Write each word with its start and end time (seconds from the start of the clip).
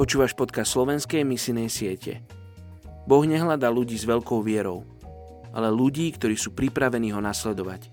Počúvaš 0.00 0.32
podcast 0.32 0.72
slovenskej 0.72 1.28
misinej 1.28 1.68
siete. 1.68 2.24
Boh 3.04 3.20
nehľadá 3.20 3.68
ľudí 3.68 4.00
s 4.00 4.08
veľkou 4.08 4.40
vierou, 4.40 4.80
ale 5.52 5.68
ľudí, 5.68 6.08
ktorí 6.16 6.40
sú 6.40 6.56
pripravení 6.56 7.12
ho 7.12 7.20
nasledovať. 7.20 7.92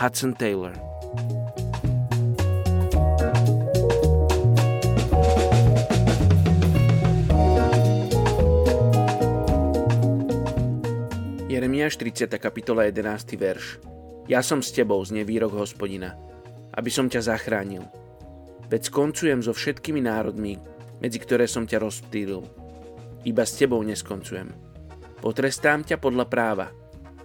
Hudson 0.00 0.32
Taylor 0.32 0.72
Jeremiáš 11.52 12.00
30. 12.00 12.32
kapitola 12.40 12.88
11. 12.88 13.36
verš 13.36 13.84
Ja 14.24 14.40
som 14.40 14.64
s 14.64 14.72
tebou, 14.72 15.04
z 15.04 15.20
nevýrok 15.20 15.52
hospodina, 15.52 16.16
aby 16.72 16.88
som 16.88 17.12
ťa 17.12 17.28
zachránil. 17.28 17.84
Veď 18.72 18.88
skoncujem 18.88 19.44
so 19.44 19.52
všetkými 19.52 20.00
národmi, 20.00 20.75
medzi 21.00 21.18
ktoré 21.20 21.44
som 21.50 21.68
ťa 21.68 21.82
rozptýlil. 21.82 22.42
Iba 23.26 23.42
s 23.42 23.58
tebou 23.58 23.82
neskoncujem. 23.82 24.54
Potrestám 25.18 25.82
ťa 25.82 25.98
podľa 25.98 26.26
práva. 26.30 26.66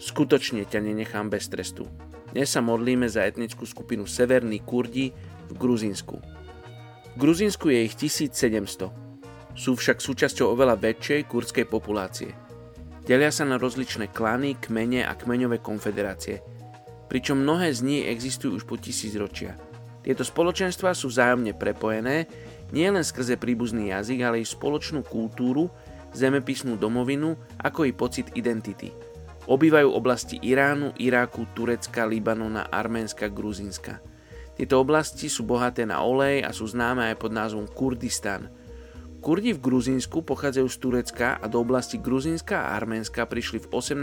Skutočne 0.02 0.66
ťa 0.66 0.82
nenechám 0.82 1.30
bez 1.30 1.46
trestu. 1.52 1.86
Dnes 2.32 2.50
sa 2.50 2.64
modlíme 2.64 3.06
za 3.12 3.28
etnickú 3.28 3.68
skupinu 3.68 4.08
Severní 4.08 4.64
Kurdi 4.64 5.12
v 5.52 5.54
Gruzínsku. 5.54 6.18
V 7.12 7.16
Gruzínsku 7.20 7.68
je 7.70 7.80
ich 7.86 7.96
1700. 8.00 8.88
Sú 9.52 9.76
však 9.76 10.00
súčasťou 10.00 10.56
oveľa 10.56 10.80
väčšej 10.80 11.28
kurdskej 11.28 11.68
populácie. 11.68 12.32
Delia 13.04 13.34
sa 13.36 13.44
na 13.44 13.60
rozličné 13.60 14.16
klany, 14.16 14.56
kmene 14.56 15.04
a 15.04 15.12
kmeňové 15.18 15.60
konfederácie, 15.60 16.40
pričom 17.12 17.44
mnohé 17.44 17.76
z 17.76 17.84
nich 17.84 18.04
existujú 18.08 18.62
už 18.62 18.64
po 18.64 18.80
tisíc 18.80 19.12
ročia. 19.20 19.60
Tieto 20.02 20.24
spoločenstva 20.24 20.96
sú 20.96 21.12
vzájomne 21.12 21.54
prepojené 21.54 22.26
nie 22.72 22.88
len 22.88 23.04
skrze 23.04 23.36
príbuzný 23.36 23.92
jazyk, 23.92 24.20
ale 24.24 24.44
i 24.44 24.48
spoločnú 24.48 25.04
kultúru, 25.04 25.72
zemepisnú 26.12 26.76
domovinu, 26.76 27.36
ako 27.60 27.88
i 27.88 27.96
pocit 27.96 28.32
identity. 28.36 28.92
Obývajú 29.48 29.90
oblasti 29.92 30.38
Iránu, 30.40 30.96
Iráku, 30.96 31.50
Turecka, 31.52 32.08
Libanona, 32.08 32.70
Arménska, 32.70 33.28
Gruzínska. 33.28 34.00
Tieto 34.54 34.78
oblasti 34.78 35.32
sú 35.32 35.48
bohaté 35.48 35.88
na 35.88 36.04
olej 36.06 36.46
a 36.46 36.54
sú 36.54 36.70
známe 36.70 37.10
aj 37.10 37.16
pod 37.18 37.32
názvom 37.34 37.66
Kurdistan. 37.66 38.52
Kurdi 39.22 39.54
v 39.54 39.62
Gruzínsku 39.62 40.26
pochádzajú 40.26 40.68
z 40.70 40.78
Turecka 40.82 41.28
a 41.38 41.46
do 41.46 41.62
oblasti 41.62 42.02
Gruzínska 42.02 42.58
a 42.58 42.74
Arménska 42.78 43.26
prišli 43.30 43.62
v 43.62 43.70
18. 43.70 44.02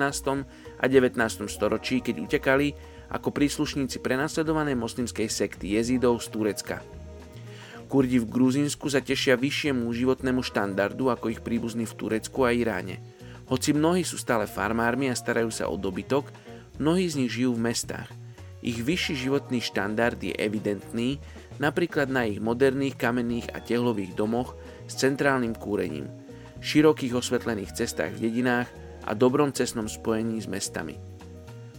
a 0.79 0.85
19. 0.87 1.19
storočí, 1.51 1.99
keď 2.03 2.23
utekali 2.23 2.75
ako 3.11 3.35
príslušníci 3.35 3.99
prenasledovanej 3.99 4.79
moslimskej 4.79 5.27
sekty 5.27 5.75
jezidov 5.75 6.23
z 6.23 6.27
Turecka. 6.31 6.98
Kurdi 7.89 8.21
v 8.21 8.29
Gruzínsku 8.29 8.93
sa 8.93 9.01
tešia 9.01 9.41
vyššiemu 9.41 9.89
životnému 9.89 10.45
štandardu 10.45 11.09
ako 11.09 11.33
ich 11.33 11.41
príbuzní 11.41 11.89
v 11.89 11.97
Turecku 11.97 12.45
a 12.45 12.53
Iráne. 12.53 13.01
Hoci 13.49 13.73
mnohí 13.73 14.05
sú 14.05 14.21
stále 14.21 14.45
farmármi 14.45 15.09
a 15.09 15.17
starajú 15.17 15.49
sa 15.49 15.73
o 15.73 15.81
dobytok, 15.81 16.29
mnohí 16.77 17.09
z 17.09 17.25
nich 17.25 17.33
žijú 17.33 17.57
v 17.57 17.73
mestách. 17.73 18.13
Ich 18.61 18.85
vyšší 18.85 19.25
životný 19.25 19.65
štandard 19.65 20.21
je 20.21 20.37
evidentný 20.37 21.17
napríklad 21.57 22.13
na 22.13 22.29
ich 22.29 22.45
moderných 22.45 23.01
kamenných 23.01 23.57
a 23.57 23.65
tehlových 23.65 24.13
domoch 24.13 24.53
s 24.85 24.93
centrálnym 25.01 25.57
kúrením, 25.57 26.13
širokých 26.61 27.17
osvetlených 27.17 27.73
cestách 27.73 28.21
v 28.21 28.29
dedinách 28.29 28.69
a 29.09 29.17
dobrom 29.17 29.49
cestnom 29.49 29.89
spojení 29.89 30.37
s 30.37 30.45
mestami. 30.45 31.01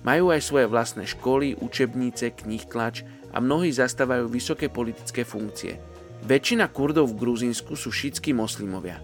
Majú 0.01 0.33
aj 0.33 0.41
svoje 0.41 0.65
vlastné 0.65 1.05
školy, 1.05 1.53
učebnice, 1.61 2.33
knih 2.33 2.65
tlač 2.65 3.05
a 3.29 3.37
mnohí 3.37 3.69
zastávajú 3.69 4.25
vysoké 4.25 4.73
politické 4.73 5.21
funkcie– 5.21 5.77
Väčšina 6.19 6.67
Kurdov 6.67 7.15
v 7.15 7.19
Gruzínsku 7.23 7.79
sú 7.79 7.95
šítskí 7.95 8.35
moslimovia. 8.35 8.99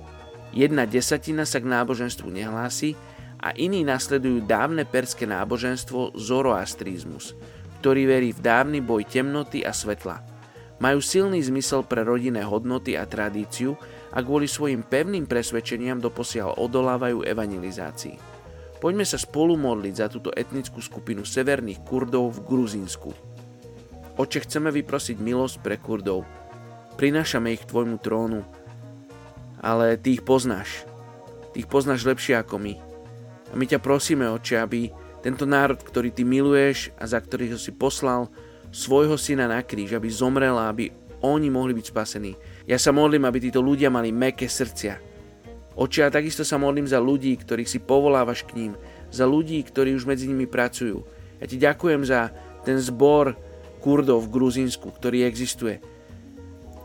Jedna 0.52 0.84
desatina 0.84 1.48
sa 1.48 1.64
k 1.64 1.68
náboženstvu 1.68 2.28
nehlási 2.28 2.96
a 3.40 3.56
iní 3.56 3.88
nasledujú 3.88 4.44
dávne 4.44 4.84
perské 4.84 5.24
náboženstvo 5.24 6.16
zoroastrizmus, 6.16 7.36
ktorý 7.80 8.08
verí 8.08 8.30
v 8.36 8.44
dávny 8.44 8.80
boj 8.84 9.08
temnoty 9.08 9.64
a 9.64 9.72
svetla. 9.72 10.24
Majú 10.84 11.00
silný 11.00 11.40
zmysel 11.40 11.88
pre 11.88 12.04
rodinné 12.04 12.44
hodnoty 12.44 13.00
a 13.00 13.08
tradíciu 13.08 13.80
a 14.12 14.20
kvôli 14.20 14.48
svojim 14.48 14.84
pevným 14.84 15.24
presvedčeniam 15.24 16.04
doposiaľ 16.04 16.60
odolávajú 16.60 17.24
evangelizácii. 17.24 18.16
Poďme 18.84 19.08
sa 19.08 19.16
spolu 19.16 19.56
modliť 19.56 19.94
za 19.96 20.08
túto 20.12 20.36
etnickú 20.36 20.84
skupinu 20.84 21.24
severných 21.24 21.80
Kurdov 21.88 22.36
v 22.36 22.40
Gruzínsku. 22.44 23.10
Oče, 24.20 24.44
chceme 24.48 24.68
vyprosiť 24.72 25.16
milosť 25.20 25.56
pre 25.64 25.80
Kurdov, 25.80 26.28
prinášame 26.96 27.52
ich 27.54 27.64
k 27.64 27.70
tvojmu 27.70 28.00
trónu, 28.00 28.42
ale 29.60 30.00
ty 30.00 30.16
ich 30.16 30.24
poznáš. 30.24 30.88
Ty 31.52 31.64
ich 31.64 31.70
poznáš 31.70 32.08
lepšie 32.08 32.40
ako 32.40 32.60
my. 32.60 32.74
A 33.52 33.54
my 33.54 33.66
ťa 33.68 33.80
prosíme, 33.84 34.28
oče, 34.28 34.60
aby 34.60 34.90
tento 35.24 35.48
národ, 35.48 35.80
ktorý 35.80 36.12
ty 36.12 36.28
miluješ 36.28 36.92
a 37.00 37.08
za 37.08 37.20
ktorých 37.20 37.58
si 37.60 37.72
poslal 37.76 38.32
svojho 38.70 39.16
syna 39.16 39.48
na 39.48 39.64
kríž, 39.64 39.96
aby 39.96 40.12
zomrel 40.12 40.56
a 40.60 40.70
aby 40.70 40.92
oni 41.24 41.48
mohli 41.50 41.74
byť 41.74 41.86
spasení. 41.90 42.36
Ja 42.70 42.78
sa 42.78 42.92
modlím, 42.92 43.26
aby 43.26 43.50
títo 43.50 43.64
ľudia 43.64 43.90
mali 43.90 44.12
meké 44.12 44.46
srdcia. 44.46 45.00
Oče, 45.76 46.08
a 46.08 46.14
takisto 46.14 46.48
sa 46.48 46.56
modlím 46.56 46.88
za 46.88 47.02
ľudí, 47.02 47.36
ktorých 47.36 47.68
si 47.68 47.80
povolávaš 47.84 48.48
k 48.48 48.56
ním, 48.56 48.74
za 49.12 49.28
ľudí, 49.28 49.60
ktorí 49.64 49.96
už 49.96 50.08
medzi 50.08 50.28
nimi 50.28 50.48
pracujú. 50.48 51.04
Ja 51.40 51.46
ti 51.48 51.58
ďakujem 51.60 52.02
za 52.08 52.32
ten 52.64 52.80
zbor 52.80 53.36
Kurdov 53.84 54.28
v 54.28 54.34
Gruzínsku, 54.40 54.88
ktorý 54.88 55.28
existuje 55.28 55.84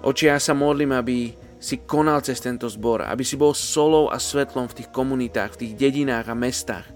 Oči, 0.01 0.33
ja 0.33 0.41
sa 0.41 0.57
modlím, 0.57 0.97
aby 0.97 1.37
si 1.61 1.85
konal 1.85 2.25
cez 2.25 2.41
tento 2.41 2.65
zbor, 2.73 3.05
aby 3.05 3.21
si 3.21 3.37
bol 3.37 3.53
solou 3.53 4.09
a 4.09 4.17
svetlom 4.17 4.65
v 4.73 4.81
tých 4.81 4.89
komunitách, 4.89 5.55
v 5.55 5.61
tých 5.61 5.73
dedinách 5.77 6.33
a 6.33 6.35
mestách. 6.35 6.89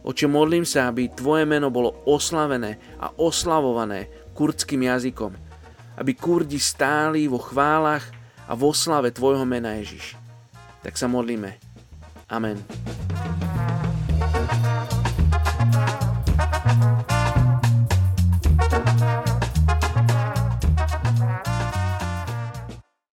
Oče, 0.00 0.24
modlím 0.24 0.64
sa, 0.64 0.88
aby 0.88 1.12
Tvoje 1.12 1.44
meno 1.44 1.68
bolo 1.68 1.92
oslavené 2.08 2.80
a 2.96 3.12
oslavované 3.20 4.08
kurdským 4.32 4.88
jazykom. 4.88 5.36
Aby 6.00 6.16
Kurdi 6.16 6.56
stáli 6.56 7.28
vo 7.28 7.36
chválach 7.36 8.08
a 8.48 8.56
vo 8.56 8.72
slave 8.72 9.12
Tvojho 9.12 9.44
mena 9.44 9.76
Ježiš. 9.76 10.16
Tak 10.80 10.96
sa 10.96 11.04
modlíme. 11.04 11.52
Amen. 12.32 12.56